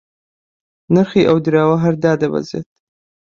[0.93, 2.67] نرخی ئەو دراوە هەر دادەبەزێت